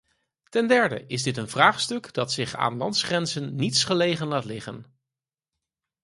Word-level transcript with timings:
Ten 0.49 0.67
derde 0.67 1.07
is 1.07 1.23
dit 1.23 1.37
een 1.37 1.49
vraagstuk 1.49 2.13
dat 2.13 2.31
zich 2.31 2.55
aan 2.55 2.77
landsgrenzen 2.77 3.55
niets 3.55 3.83
gelegen 3.83 4.27
laat 4.27 4.45
liggen. 4.45 4.85